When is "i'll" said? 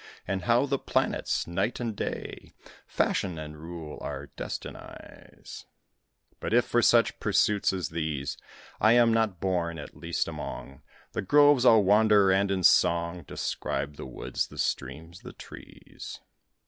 11.67-11.83